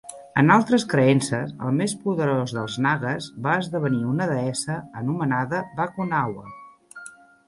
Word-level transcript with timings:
En 0.41 0.47
altres 0.53 0.83
creences, 0.93 1.51
el 1.65 1.75
més 1.81 1.91
poderós 2.05 2.53
dels 2.57 2.77
Nagas 2.85 3.27
va 3.47 3.53
esdevenir 3.65 4.01
una 4.13 4.27
deessa 4.31 4.79
anomenada 5.03 5.61
Bakunawa. 5.81 6.47